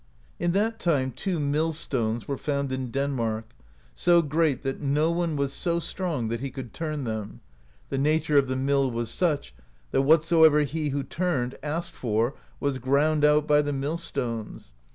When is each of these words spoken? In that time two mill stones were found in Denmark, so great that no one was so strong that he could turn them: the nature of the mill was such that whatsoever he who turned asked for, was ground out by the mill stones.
In 0.39 0.53
that 0.53 0.79
time 0.79 1.11
two 1.11 1.39
mill 1.39 1.73
stones 1.73 2.27
were 2.27 2.39
found 2.39 2.71
in 2.71 2.89
Denmark, 2.89 3.45
so 3.93 4.23
great 4.23 4.63
that 4.63 4.81
no 4.81 5.11
one 5.11 5.35
was 5.35 5.53
so 5.53 5.77
strong 5.77 6.27
that 6.29 6.41
he 6.41 6.49
could 6.49 6.73
turn 6.73 7.03
them: 7.03 7.41
the 7.89 7.99
nature 7.99 8.39
of 8.39 8.47
the 8.47 8.55
mill 8.55 8.89
was 8.89 9.11
such 9.11 9.53
that 9.91 10.01
whatsoever 10.01 10.61
he 10.61 10.89
who 10.89 11.03
turned 11.03 11.55
asked 11.61 11.93
for, 11.93 12.33
was 12.59 12.79
ground 12.79 13.23
out 13.23 13.45
by 13.45 13.61
the 13.61 13.73
mill 13.73 13.97
stones. 13.97 14.71